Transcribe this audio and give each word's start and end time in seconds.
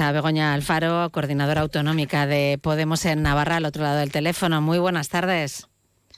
A 0.00 0.12
Begoña 0.12 0.54
Alfaro, 0.54 1.10
coordinadora 1.10 1.60
autonómica 1.60 2.26
de 2.26 2.58
Podemos 2.60 3.04
en 3.04 3.22
Navarra, 3.22 3.56
al 3.56 3.64
otro 3.64 3.84
lado 3.84 3.98
del 3.98 4.10
teléfono. 4.10 4.60
Muy 4.60 4.78
buenas 4.78 5.08
tardes. 5.08 5.68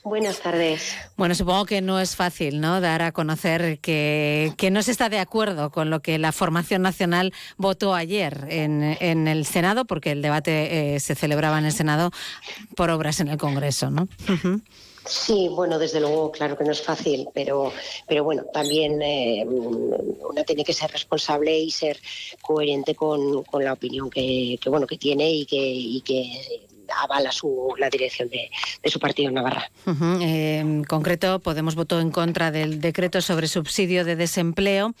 Buenas 0.03 0.39
tardes. 0.39 0.95
Bueno, 1.15 1.35
supongo 1.35 1.65
que 1.65 1.81
no 1.81 1.99
es 1.99 2.15
fácil, 2.15 2.59
¿no? 2.59 2.81
Dar 2.81 3.01
a 3.01 3.11
conocer 3.11 3.79
que, 3.79 4.53
que 4.57 4.71
no 4.71 4.81
se 4.81 4.91
está 4.91 5.09
de 5.09 5.19
acuerdo 5.19 5.69
con 5.69 5.89
lo 5.89 6.01
que 6.01 6.17
la 6.17 6.31
formación 6.31 6.81
nacional 6.81 7.33
votó 7.57 7.93
ayer 7.93 8.47
en, 8.49 8.97
en 8.99 9.27
el 9.27 9.45
Senado, 9.45 9.85
porque 9.85 10.11
el 10.11 10.21
debate 10.21 10.95
eh, 10.95 10.99
se 10.99 11.13
celebraba 11.13 11.59
en 11.59 11.65
el 11.65 11.73
Senado 11.73 12.11
por 12.75 12.89
obras 12.89 13.19
en 13.19 13.27
el 13.27 13.37
Congreso, 13.37 13.91
¿no? 13.91 14.07
Sí, 15.07 15.49
bueno, 15.49 15.79
desde 15.79 15.99
luego, 15.99 16.31
claro 16.31 16.57
que 16.57 16.63
no 16.63 16.71
es 16.71 16.81
fácil, 16.81 17.27
pero, 17.33 17.71
pero 18.07 18.23
bueno, 18.23 18.43
también 18.53 19.01
eh, 19.01 19.45
una 19.45 20.43
tiene 20.43 20.63
que 20.63 20.73
ser 20.73 20.91
responsable 20.91 21.57
y 21.57 21.71
ser 21.71 21.97
coherente 22.41 22.95
con, 22.95 23.43
la 23.59 23.73
opinión 23.73 24.09
que, 24.09 24.57
que, 24.61 24.69
bueno 24.69 24.85
que 24.85 24.97
tiene 24.97 25.29
y 25.31 25.45
que, 25.45 25.57
y 25.57 26.01
que 26.01 26.67
avala 26.95 27.31
su, 27.31 27.73
la 27.77 27.89
dirección 27.89 28.29
de, 28.29 28.49
su 28.89 28.99
partido 28.99 29.29
en 29.29 29.35
Navarra. 29.35 29.69
En 29.85 30.83
concreto, 30.83 31.39
Podemos 31.39 31.75
votó 31.75 31.99
en 31.99 32.11
contra 32.11 32.51
del 32.51 32.81
decreto 32.81 33.21
sobre 33.21 33.47
subsidio 33.47 34.05
de 34.05 34.15
desempleo. 34.15 34.93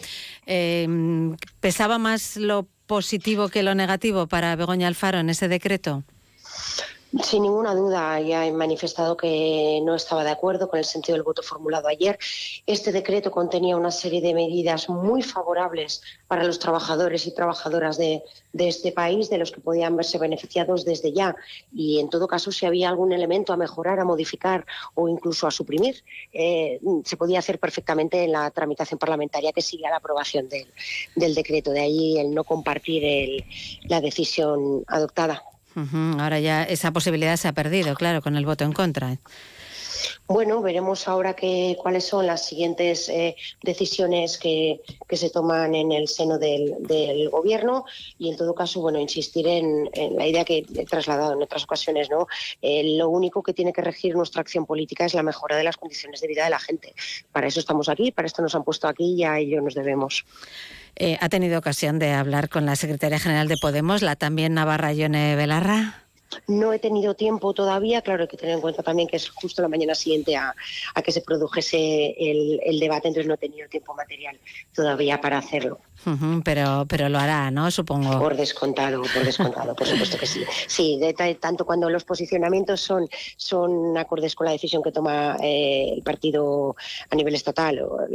Eh, 0.45 0.87
¿Pesaba 1.59 1.97
más 1.97 2.37
lo 2.37 2.67
positivo 2.85 3.49
que 3.49 3.63
lo 3.63 3.75
negativo 3.75 4.27
para 4.27 4.55
Begoña 4.55 4.87
Alfaro 4.87 5.19
en 5.19 5.29
ese 5.29 5.47
decreto? 5.47 6.03
Sin 7.23 7.43
ninguna 7.43 7.73
duda, 7.73 8.19
ya 8.19 8.45
he 8.45 8.51
manifestado 8.51 9.15
que 9.17 9.79
no 9.83 9.95
estaba 9.95 10.23
de 10.23 10.29
acuerdo 10.29 10.69
con 10.69 10.77
el 10.79 10.85
sentido 10.85 11.15
del 11.15 11.23
voto 11.23 11.41
formulado 11.41 11.87
ayer. 11.87 12.19
Este 12.65 12.91
decreto 12.91 13.31
contenía 13.31 13.77
una 13.77 13.91
serie 13.91 14.21
de 14.21 14.33
medidas 14.33 14.89
muy 14.89 15.23
favorables 15.23 16.01
para 16.27 16.43
los 16.43 16.59
trabajadores 16.59 17.25
y 17.25 17.33
trabajadoras 17.33 17.97
de, 17.97 18.23
este 18.53 18.91
país, 18.91 19.29
de 19.29 19.37
los 19.37 19.51
que 19.51 19.61
podían 19.61 19.95
verse 19.95 20.17
beneficiados 20.17 20.85
desde 20.85 21.13
ya. 21.13 21.35
Y 21.73 21.99
en 21.99 22.09
todo 22.09 22.27
caso, 22.27 22.51
si 22.51 22.65
había 22.65 22.89
algún 22.89 23.13
elemento 23.13 23.53
a 23.53 23.57
mejorar, 23.57 23.99
a 23.99 24.05
modificar 24.05 24.65
o 24.93 25.07
incluso 25.07 25.47
a 25.47 25.51
suprimir, 25.51 26.03
eh, 26.33 26.79
se 27.03 27.17
podía 27.17 27.39
hacer 27.39 27.59
perfectamente 27.59 28.23
en 28.23 28.33
la 28.33 28.51
tramitación 28.51 28.99
parlamentaria 28.99 29.53
que 29.53 29.61
sigue 29.61 29.87
a 29.87 29.91
la 29.91 29.97
aprobación 29.97 30.49
del, 30.49 30.67
del 31.15 31.33
decreto. 31.33 31.71
De 31.71 31.81
ahí 31.81 32.19
el 32.19 32.33
no 32.33 32.43
compartir 32.43 33.03
el, 33.03 33.45
la 33.87 34.01
decisión 34.01 34.83
adoptada. 34.87 35.43
Ahora 36.19 36.39
ya 36.39 36.63
esa 36.63 36.91
posibilidad 36.91 37.37
se 37.37 37.47
ha 37.47 37.53
perdido, 37.53 37.95
claro, 37.95 38.21
con 38.21 38.35
el 38.35 38.45
voto 38.45 38.63
en 38.63 38.73
contra. 38.73 39.17
Bueno, 40.27 40.61
veremos 40.61 41.07
ahora 41.07 41.35
que, 41.35 41.77
cuáles 41.81 42.05
son 42.05 42.27
las 42.27 42.45
siguientes 42.45 43.09
eh, 43.09 43.35
decisiones 43.63 44.37
que, 44.37 44.81
que, 45.07 45.17
se 45.17 45.29
toman 45.29 45.75
en 45.75 45.91
el 45.91 46.07
seno 46.07 46.37
del, 46.37 46.75
del, 46.79 47.29
Gobierno 47.29 47.85
y, 48.17 48.29
en 48.29 48.37
todo 48.37 48.53
caso, 48.53 48.81
bueno, 48.81 48.99
insistir 48.99 49.47
en, 49.47 49.89
la 50.15 50.27
idea 50.27 50.45
que 50.45 50.65
he 50.75 50.85
trasladado 50.85 51.33
en 51.33 51.41
otras 51.41 51.63
ocasiones, 51.63 52.09
¿no? 52.09 52.27
Eh, 52.61 52.95
lo 52.97 53.09
único 53.09 53.43
que 53.43 53.53
tiene 53.53 53.73
que 53.73 53.81
regir 53.81 54.15
nuestra 54.15 54.41
acción 54.41 54.65
política 54.65 55.05
es 55.05 55.13
la 55.13 55.23
mejora 55.23 55.57
de 55.57 55.63
las 55.63 55.77
condiciones 55.77 56.21
de 56.21 56.27
vida 56.27 56.43
de 56.43 56.49
la 56.49 56.59
gente. 56.59 56.93
Para 57.31 57.47
eso 57.47 57.59
estamos 57.59 57.89
aquí, 57.89 58.11
para 58.11 58.27
esto 58.27 58.41
nos 58.41 58.55
han 58.55 58.63
puesto 58.63 58.87
aquí 58.87 59.15
y 59.15 59.23
a 59.23 59.39
ello 59.39 59.61
nos 59.61 59.75
debemos. 59.75 60.25
Eh, 60.95 61.17
¿Ha 61.21 61.29
tenido 61.29 61.59
ocasión 61.59 61.99
de 61.99 62.11
hablar 62.11 62.49
con 62.49 62.65
la 62.65 62.75
secretaria 62.75 63.19
general 63.19 63.47
de 63.47 63.57
Podemos, 63.57 64.01
la 64.01 64.15
también 64.15 64.53
Navarra 64.53 64.93
Yone 64.93 65.35
Belarra? 65.35 66.06
No 66.47 66.71
he 66.71 66.79
tenido 66.79 67.13
tiempo 67.13 67.53
todavía, 67.53 68.01
claro, 68.01 68.23
hay 68.23 68.27
que 68.29 68.37
tener 68.37 68.55
en 68.55 68.61
cuenta 68.61 68.81
también 68.81 69.07
que 69.07 69.17
es 69.17 69.29
justo 69.29 69.61
la 69.61 69.67
mañana 69.67 69.93
siguiente 69.95 70.35
a, 70.35 70.55
a 70.93 71.01
que 71.01 71.11
se 71.11 71.21
produjese 71.21 72.15
el, 72.17 72.59
el, 72.63 72.79
debate, 72.79 73.09
entonces 73.09 73.27
no 73.27 73.33
he 73.33 73.37
tenido 73.37 73.67
tiempo 73.67 73.93
material 73.93 74.39
todavía 74.73 75.19
para 75.19 75.37
hacerlo. 75.37 75.79
Uh 76.05 76.11
-huh, 76.11 76.41
pero, 76.45 76.85
pero 76.87 77.09
lo 77.09 77.17
hará, 77.19 77.51
¿no? 77.51 77.69
Supongo. 77.71 78.19
Por 78.19 78.37
descontado, 78.37 79.01
por 79.01 79.25
descontado, 79.25 79.75
por 79.75 79.87
supuesto 79.87 80.17
que 80.17 80.25
sí. 80.25 80.43
Sí, 80.67 80.97
de, 80.99 81.11
de, 81.11 81.35
tanto 81.35 81.65
cuando 81.65 81.89
los 81.89 82.03
posicionamientos 82.05 82.79
son, 82.79 83.09
son 83.35 83.97
acordes 83.97 84.35
con 84.35 84.45
la 84.45 84.51
decisión 84.51 84.81
que 84.83 84.91
toma 84.91 85.37
eh, 85.41 85.91
el 85.95 86.03
partido 86.03 86.75
a 87.09 87.15
nivel 87.15 87.35
estatal, 87.35 87.79
o 87.81 88.07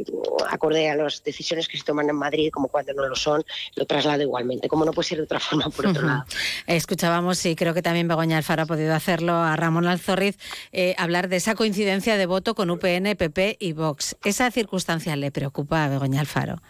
acorde 0.48 0.88
a 0.88 0.96
las 0.96 1.22
decisiones 1.22 1.68
que 1.68 1.76
se 1.76 1.84
toman 1.84 2.08
en 2.08 2.16
Madrid, 2.16 2.50
como 2.50 2.68
cuando 2.68 2.94
no 2.94 3.06
lo 3.06 3.16
son, 3.16 3.44
lo 3.74 3.84
traslado 3.84 4.22
igualmente, 4.22 4.68
como 4.68 4.84
no 4.84 4.92
puede 4.92 5.08
ser 5.08 5.18
de 5.18 5.24
otra 5.24 5.40
forma, 5.40 5.68
por 5.68 5.86
otro 5.86 6.02
uh 6.02 6.04
-huh. 6.04 6.08
lado. 6.08 6.24
Escuchábamos, 6.66 7.44
y 7.44 7.56
creo 7.56 7.74
que 7.74 7.82
también 7.82 8.08
Begoña 8.22 8.36
Alfaro 8.36 8.62
ha 8.62 8.66
podido 8.66 8.94
hacerlo, 8.94 9.32
a 9.34 9.56
Ramón 9.56 9.88
Alzorriz, 9.88 10.38
eh, 10.70 10.94
hablar 10.96 11.28
de 11.28 11.34
esa 11.34 11.56
coincidencia 11.56 12.16
de 12.16 12.26
voto 12.26 12.54
con 12.54 12.70
UPN, 12.70 13.16
PP 13.16 13.56
y 13.58 13.72
Vox. 13.72 14.16
¿Esa 14.22 14.48
circunstancia 14.52 15.16
le 15.16 15.32
preocupa 15.32 15.84
a 15.84 15.88
Begoña 15.88 16.20
Alfaro? 16.20 16.62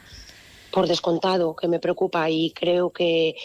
por 0.71 0.89
descontado 0.89 1.55
que 1.55 1.69
me 1.69 1.79
preocupa 1.79 2.31
y 2.31 2.51
creo 2.53 2.89
que 2.89 3.37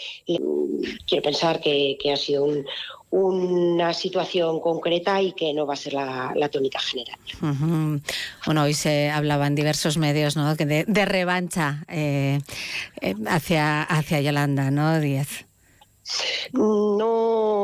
quiero 1.06 1.22
pensar 1.22 1.60
que, 1.60 1.98
que 2.00 2.10
ha 2.10 2.16
sido 2.16 2.42
un, 2.44 2.64
una 3.10 3.92
situación 3.92 4.60
concreta 4.60 5.20
y 5.20 5.32
que 5.32 5.52
no 5.52 5.66
va 5.66 5.74
a 5.74 5.76
ser 5.76 5.92
la, 5.92 6.32
la 6.34 6.48
tónica 6.48 6.80
general. 6.80 7.18
Uh 7.42 7.46
-huh. 7.46 8.02
Bueno, 8.46 8.62
hoy 8.62 8.72
se 8.72 9.10
hablaba 9.10 9.46
en 9.46 9.54
diversos 9.54 9.98
medios 9.98 10.36
¿no? 10.36 10.54
de, 10.54 10.86
de 10.88 11.04
revancha 11.04 11.84
eh, 11.88 12.40
hacia, 13.26 13.82
hacia 13.82 14.22
Yolanda, 14.22 14.70
¿no, 14.70 14.98
Díaz? 14.98 15.44
No 16.52 17.57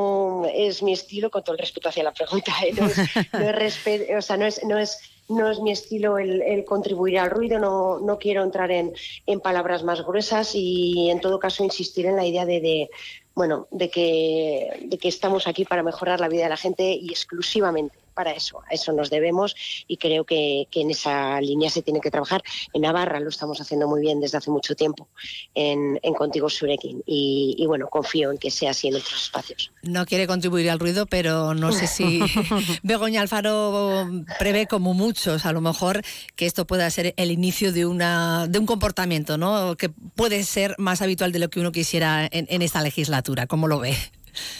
es 0.54 0.82
mi 0.82 0.92
estilo, 0.92 1.31
con 1.31 1.42
todo 1.42 1.54
el 1.54 1.60
respeto 1.60 1.88
hacia 1.88 2.04
la 2.04 2.12
pregunta, 2.12 2.53
¿eh? 2.62 2.72
no, 2.72 2.87
es, 2.87 2.98
no, 3.32 4.19
o 4.19 4.22
sea, 4.22 4.37
no, 4.37 4.47
es, 4.47 4.65
no 4.65 4.78
es 4.78 4.98
no 5.28 5.50
es 5.50 5.59
mi 5.60 5.72
estilo 5.72 6.19
el, 6.19 6.42
el 6.42 6.65
contribuir 6.65 7.19
al 7.19 7.31
ruido, 7.31 7.59
no, 7.59 7.98
no 7.98 8.19
quiero 8.19 8.42
entrar 8.42 8.70
en, 8.70 8.92
en, 9.26 9.41
palabras 9.41 9.82
más 9.82 10.04
gruesas 10.04 10.54
y 10.54 11.09
en 11.10 11.20
todo 11.20 11.38
caso 11.38 11.65
insistir 11.65 12.06
en 12.06 12.16
la 12.16 12.26
idea 12.26 12.44
de, 12.44 12.60
de 12.60 12.91
bueno, 13.34 13.66
de 13.70 13.88
que, 13.88 14.81
de 14.84 14.98
que 14.98 15.09
estamos 15.09 15.47
aquí 15.47 15.65
para 15.65 15.82
mejorar 15.82 16.20
la 16.20 16.28
vida 16.28 16.44
de 16.44 16.50
la 16.50 16.56
gente 16.56 16.92
y 16.92 17.09
exclusivamente 17.10 18.03
para 18.15 18.33
eso, 18.33 18.63
a 18.71 18.75
eso 18.75 18.93
nos 18.93 19.11
debemos 19.11 19.55
y 19.87 19.97
creo 19.97 20.25
que, 20.25 20.69
que, 20.71 20.81
en 20.81 20.91
esa 20.91 21.41
línea 21.41 21.71
se 21.71 21.83
tiene 21.83 22.01
que 22.01 22.11
trabajar. 22.11 22.43
En 22.73 22.83
Navarra 22.83 23.21
lo 23.21 23.29
estamos 23.29 23.61
haciendo 23.61 23.89
muy 23.89 24.01
bien 24.01 24.21
desde 24.21 24.39
hace 24.39 24.51
mucho 24.51 24.75
tiempo 24.75 25.09
en, 25.55 25.99
en 26.03 26.15
Contigo 26.15 26.49
Surekin 26.49 27.03
y, 27.07 27.57
y, 27.59 27.67
bueno, 27.67 27.89
confío 27.89 28.31
en 28.31 28.39
que 28.39 28.51
sea 28.51 28.71
así 28.71 28.89
en 28.89 28.97
otros 28.97 29.23
espacios. 29.25 29.73
No 29.83 30.07
quiere 30.07 30.27
contribuir 30.27 30.71
al 30.71 30.79
ruido, 30.79 31.07
pero 31.07 31.55
no 31.55 31.73
sé 31.73 31.87
si 31.87 32.21
Begoña 32.83 33.21
Alfaro 33.21 34.09
prevé 34.39 34.67
como 34.67 34.95
muchos 34.95 35.47
a 35.47 35.53
lo 35.53 35.61
mejor 35.61 36.03
que 36.37 36.47
esto 36.47 36.67
pueda 36.67 36.89
ser 36.91 37.15
el 37.17 37.31
inicio 37.31 37.73
de, 37.73 37.87
una, 37.87 38.47
de 38.49 38.59
un 38.59 38.67
comportamiento 38.67 39.37
¿no? 39.39 39.77
que 39.77 39.89
puede 39.89 40.45
ser 40.45 40.75
más 40.79 41.03
habitual 41.03 41.33
de 41.33 41.39
lo 41.39 41.51
que 41.51 41.61
uno 41.61 41.73
quisiera 41.73 42.29
en, 42.31 42.47
en 42.49 42.63
esta 42.63 42.83
legislatura. 42.83 43.47
¿Cómo 43.47 43.69
lo 43.69 43.81
ve? 43.81 43.97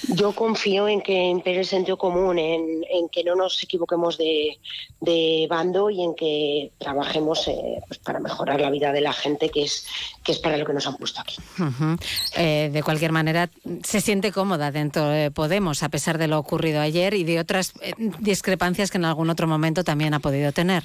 Yo 0.09 0.33
confío 0.33 0.89
en 0.89 1.01
que 1.01 1.13
impere 1.13 1.61
el 1.61 1.67
sentido 1.67 1.97
común, 1.97 2.39
en, 2.39 2.85
en 2.91 3.09
que 3.09 3.25
no 3.25 3.35
nos 3.35 3.63
equivoquemos 3.63 4.19
de, 4.19 5.47
bando 5.49 5.91
y 5.91 6.03
en 6.03 6.15
que 6.15 6.73
trabajemos 6.79 7.49
eh, 7.49 7.81
pues 7.87 7.99
para 7.99 8.21
mejorar 8.21 8.61
la 8.61 8.71
vida 8.71 8.93
de 8.93 9.01
la 9.01 9.13
gente, 9.13 9.51
que 9.51 9.65
es, 9.65 9.87
que 10.23 10.33
es 10.33 10.39
para 10.39 10.57
lo 10.57 10.67
que 10.67 10.73
nos 10.73 10.87
han 10.87 10.97
puesto 10.97 11.21
aquí. 11.21 11.37
Eh, 12.37 12.71
de 12.73 12.83
cualquier 12.83 13.13
manera, 13.13 13.51
se 13.83 14.01
siente 14.01 14.33
cómoda 14.33 14.71
dentro 14.71 15.09
de 15.09 15.31
Podemos, 15.31 15.83
a 15.83 15.89
pesar 15.89 16.19
de 16.19 16.29
lo 16.29 16.39
ocurrido 16.39 16.81
ayer 16.81 17.15
y 17.15 17.25
de 17.25 17.41
otras 17.41 17.73
eh, 17.81 17.93
discrepancias 18.21 18.91
que 18.91 18.99
en 18.99 19.05
algún 19.05 19.31
otro 19.31 19.47
momento 19.47 19.85
también 19.85 20.15
ha 20.15 20.21
podido 20.21 20.53
tener. 20.53 20.85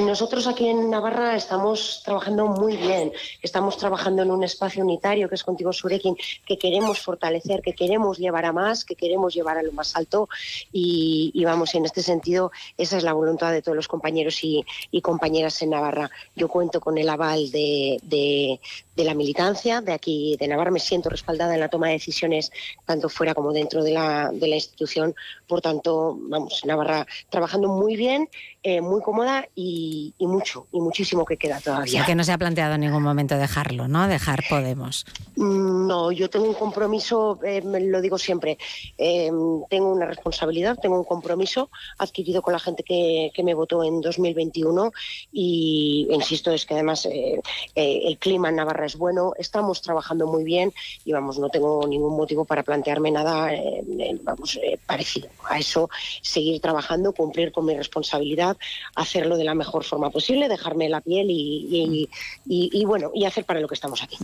Nosotros 0.00 0.46
aquí 0.46 0.68
en 0.68 0.90
Navarra 0.90 1.36
estamos 1.36 2.02
trabajando 2.04 2.46
muy 2.46 2.76
bien, 2.76 3.12
estamos 3.42 3.76
trabajando 3.76 4.22
en 4.22 4.30
un 4.30 4.42
espacio 4.42 4.82
unitario 4.82 5.28
que 5.28 5.34
es 5.34 5.44
Contigo 5.44 5.72
Surekin, 5.72 6.16
que 6.46 6.58
queremos 6.58 7.00
fortalecer, 7.00 7.62
que 7.62 7.74
queremos 7.74 8.18
llevar 8.18 8.44
a 8.44 8.52
más, 8.52 8.84
que 8.84 8.96
queremos 8.96 9.34
llevar 9.34 9.58
a 9.58 9.62
lo 9.62 9.72
más 9.72 9.94
alto 9.94 10.28
y, 10.72 11.30
y 11.34 11.44
vamos, 11.44 11.74
en 11.74 11.84
este 11.84 12.02
sentido 12.02 12.50
esa 12.76 12.96
es 12.96 13.04
la 13.04 13.12
voluntad 13.12 13.52
de 13.52 13.62
todos 13.62 13.76
los 13.76 13.88
compañeros 13.88 14.42
y, 14.42 14.64
y 14.90 15.00
compañeras 15.00 15.60
en 15.62 15.70
Navarra. 15.70 16.10
Yo 16.34 16.48
cuento 16.48 16.80
con 16.80 16.98
el 16.98 17.08
aval 17.08 17.50
de, 17.50 17.98
de, 18.02 18.60
de, 18.96 19.04
la 19.04 19.14
militancia 19.14 19.80
de 19.80 19.92
aquí 19.92 20.36
de 20.38 20.48
Navarra, 20.48 20.70
me 20.70 20.80
siento 20.80 21.08
respaldada 21.08 21.54
en 21.54 21.60
la 21.60 21.68
toma 21.68 21.88
de 21.88 21.94
decisiones 21.94 22.50
tanto 22.84 23.08
fuera 23.08 23.34
como 23.34 23.52
dentro 23.52 23.82
de 23.82 23.92
la, 23.92 24.30
de 24.32 24.48
la 24.48 24.56
institución, 24.56 25.14
por 25.46 25.60
tanto, 25.60 26.16
vamos, 26.20 26.62
Navarra 26.64 27.06
trabajando 27.30 27.68
muy 27.68 27.96
bien, 27.96 28.28
eh, 28.62 28.80
muy 28.80 29.02
cómoda 29.02 29.46
y, 29.54 30.14
y, 30.18 30.26
mucho, 30.26 30.66
y 30.72 30.80
muchísimo 30.80 31.24
que 31.24 31.36
queda 31.36 31.60
todavía. 31.60 31.84
O 31.84 31.96
sea, 31.96 32.06
que 32.06 32.14
no 32.14 32.24
se 32.24 32.32
ha 32.32 32.38
planteado 32.38 32.74
en 32.74 32.80
ningún 32.80 33.02
momento 33.02 33.36
dejarlo, 33.36 33.88
¿no? 33.88 34.08
Dejar 34.08 34.42
Podemos. 34.48 35.04
Mm, 35.36 35.86
no, 35.86 36.12
yo 36.12 36.30
tengo 36.30 36.46
un 36.46 36.54
compromiso, 36.54 37.38
eh, 37.44 37.62
lo 37.62 38.00
digo 38.00 38.18
siempre, 38.18 38.58
eh, 38.98 39.30
tengo 39.68 39.92
una 39.92 40.06
responsabilidad, 40.06 40.78
tengo 40.80 40.96
un 40.96 41.04
compromiso 41.04 41.70
adquirido 41.98 42.42
con 42.42 42.52
la 42.52 42.58
gente 42.58 42.82
que, 42.82 43.32
que 43.34 43.42
me 43.42 43.54
votó 43.54 43.84
en 43.84 44.00
2021 44.00 44.92
y, 45.32 46.08
insisto, 46.10 46.50
es 46.52 46.64
que 46.66 46.74
además 46.74 47.06
el 47.74 48.18
clima 48.18 48.48
en 48.48 48.56
Navarra 48.56 48.83
Navarra 48.84 48.86
es 48.86 48.96
bueno, 48.96 49.32
estamos 49.38 49.82
trabajando 49.82 50.26
muy 50.26 50.44
bien 50.44 50.72
y 51.04 51.12
vamos, 51.12 51.38
no 51.38 51.48
tengo 51.48 51.86
ningún 51.86 52.16
motivo 52.16 52.44
para 52.44 52.62
plantearme 52.62 53.10
nada 53.10 53.50
vamos, 54.22 54.58
parecido 54.86 55.28
a 55.48 55.58
eso, 55.58 55.88
seguir 56.22 56.60
trabajando, 56.60 57.12
cumplir 57.12 57.52
con 57.52 57.64
mi 57.64 57.76
responsabilidad, 57.76 58.56
hacerlo 58.94 59.36
de 59.36 59.44
la 59.44 59.54
mejor 59.54 59.84
forma 59.84 60.10
posible, 60.10 60.48
dejarme 60.48 60.88
la 60.88 61.00
piel 61.00 61.28
y, 61.30 62.08
y, 62.46 62.84
bueno, 62.84 63.10
y 63.14 63.24
hacer 63.24 63.44
para 63.44 63.60
lo 63.60 63.68
que 63.68 63.74
estamos 63.74 64.02
aquí. 64.02 64.16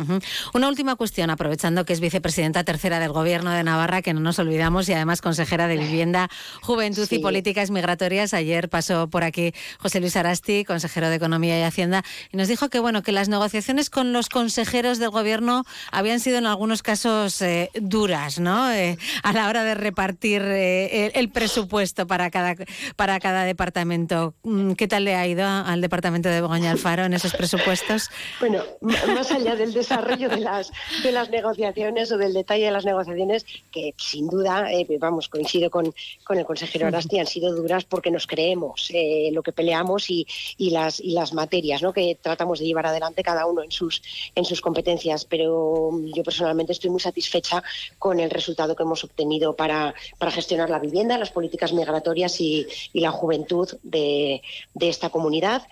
Una 0.54 0.68
última 0.68 0.96
cuestión, 0.96 1.30
aprovechando 1.30 1.84
que 1.84 1.92
es 1.92 2.00
vicepresidenta 2.00 2.64
tercera 2.64 2.98
del 2.98 3.12
Gobierno 3.12 3.50
de 3.50 3.62
Navarra, 3.62 4.02
que 4.02 4.12
no 4.14 4.20
nos 4.20 4.38
olvidamos, 4.38 4.88
y 4.88 4.92
además 4.92 5.20
consejera 5.20 5.68
de 5.68 5.76
Vivienda, 5.76 6.28
Juventud 6.62 7.06
y 7.10 7.18
Políticas 7.18 7.70
Migratorias. 7.70 8.34
Ayer 8.34 8.68
pasó 8.68 9.08
por 9.08 9.24
aquí 9.24 9.52
José 9.78 10.00
Luis 10.00 10.16
Arasti, 10.16 10.64
consejero 10.64 11.08
de 11.08 11.16
Economía 11.16 11.58
y 11.58 11.62
Hacienda, 11.62 12.02
y 12.32 12.36
nos 12.36 12.48
dijo 12.48 12.68
que 12.68 12.80
bueno 12.80 13.02
que 13.02 13.12
las 13.12 13.28
negociaciones 13.28 13.90
con 13.90 14.12
los 14.12 14.28
consejeros 14.50 14.98
del 14.98 15.10
Gobierno 15.10 15.62
habían 15.92 16.18
sido 16.18 16.38
en 16.38 16.46
algunos 16.46 16.82
casos 16.82 17.40
eh, 17.40 17.70
duras, 17.74 18.40
¿no? 18.40 18.72
Eh, 18.72 18.98
a 19.22 19.32
la 19.32 19.48
hora 19.48 19.62
de 19.62 19.76
repartir 19.76 20.42
eh, 20.42 21.12
el, 21.14 21.30
presupuesto 21.30 22.08
para 22.08 22.32
cada 22.32 22.56
para 22.96 23.20
cada 23.20 23.44
departamento. 23.44 24.34
Mm, 24.42 24.72
¿Qué 24.72 24.88
tal 24.88 25.04
le 25.04 25.14
ha 25.14 25.24
ido 25.28 25.46
al 25.46 25.80
departamento 25.80 26.28
de 26.28 26.40
Begoña 26.40 26.72
Alfaro 26.72 27.04
en 27.04 27.12
esos 27.12 27.32
presupuestos? 27.34 28.10
Bueno, 28.40 28.64
más 28.80 29.30
allá 29.30 29.54
del 29.54 29.72
desarrollo 29.72 30.28
de 30.28 30.40
las 30.40 30.72
de 31.04 31.12
las 31.12 31.30
negociaciones 31.30 32.10
o 32.10 32.18
del 32.18 32.32
detalle 32.32 32.64
de 32.64 32.72
las 32.72 32.84
negociaciones, 32.84 33.46
que 33.70 33.94
sin 33.98 34.28
duda, 34.28 34.66
vamos, 34.98 35.28
coincido 35.28 35.70
con, 35.70 35.94
con 36.24 36.38
el 36.38 36.44
consejero 36.44 36.88
Arasti, 36.88 37.20
han 37.20 37.28
sido 37.28 37.54
duras 37.54 37.84
porque 37.84 38.10
nos 38.10 38.26
creemos 38.26 38.90
lo 39.30 39.44
que 39.44 39.52
peleamos 39.52 40.10
y, 40.10 40.26
y 40.58 40.70
las 40.70 40.98
y 40.98 41.12
las 41.12 41.34
materias, 41.34 41.82
¿no? 41.82 41.92
Que 41.92 42.18
tratamos 42.20 42.58
de 42.58 42.64
llevar 42.64 42.86
adelante 42.86 43.22
cada 43.22 43.46
uno 43.46 43.62
en 43.62 43.70
sus 43.70 44.02
en 44.40 44.44
sus 44.44 44.60
competencias. 44.60 45.24
Pero 45.24 45.90
yo 46.14 46.22
personalmente 46.22 46.72
estoy 46.72 46.90
muy 46.90 47.00
satisfecha 47.00 47.62
con 47.98 48.20
el 48.20 48.30
resultado 48.30 48.74
que 48.74 48.82
hemos 48.82 49.04
obtenido 49.04 49.54
para, 49.54 49.94
para 50.18 50.32
gestionar 50.32 50.68
la 50.68 50.78
vivienda, 50.78 51.16
las 51.18 51.30
políticas 51.30 51.72
migratorias 51.72 52.40
y, 52.40 52.66
la 52.92 53.10
juventud 53.10 53.68
de, 53.82 54.42
esta 54.80 55.10
comunidad. 55.10 55.62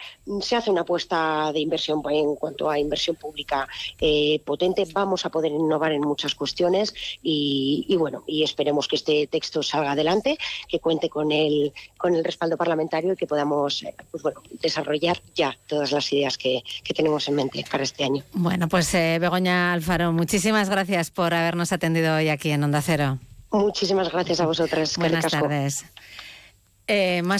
Se 0.41 0.55
hace 0.57 0.71
una 0.71 0.83
apuesta 0.83 1.51
de 1.53 1.61
inversión 1.61 2.03
en 2.11 2.37
cuanto 2.37 2.71
a 2.71 2.79
inversión 2.79 3.17
pública 3.17 3.69
eh, 4.01 4.41
potente. 4.45 4.87
Vamos 4.93 5.27
a 5.27 5.31
poder 5.31 5.53
innovar 5.53 5.93
en 5.93 6.03
muchas 6.03 6.35
cuestiones 6.35 6.95
y, 7.23 7.95
bueno, 7.99 8.23
y 8.27 8.43
esperemos 8.43 8.87
que 8.87 8.97
este 8.97 9.27
texto 9.27 9.63
salga 9.63 9.93
adelante, 9.93 10.39
que 10.69 10.79
cuente 10.79 11.09
con 11.09 11.33
el, 11.33 11.73
con 11.97 12.15
el 12.15 12.25
respaldo 12.25 12.57
parlamentario 12.57 13.15
y 13.15 13.17
que 13.17 13.27
podamos 13.27 13.83
eh, 13.83 13.95
pues 14.11 14.23
bueno, 14.23 14.43
desarrollar 14.61 15.21
ya 15.35 15.57
todas 15.67 15.93
las 15.93 16.13
ideas 16.13 16.39
que, 16.39 16.63
tenemos 16.95 17.29
en 17.29 17.37
mente 17.37 17.65
para 17.71 17.85
este 17.85 18.03
año. 18.03 18.25
Bueno, 18.59 18.71
pues 18.71 18.93
eh, 18.93 19.19
Begoña 19.21 19.73
Alfaro, 19.73 20.13
muchísimas 20.13 20.69
gracias 20.69 21.13
por 21.13 21.33
habernos 21.33 21.71
atendido 21.71 22.17
hoy 22.17 22.29
aquí 22.29 22.51
en 22.51 22.65
Onda 22.65 22.83
Cero. 22.83 23.21
Muchísimas 23.53 24.11
gracias 24.11 24.41
a 24.41 24.47
vosotras. 24.47 24.97
Buenas 24.97 25.27
tardes. 25.29 25.85
Eh, 26.89 27.23
más 27.23 27.37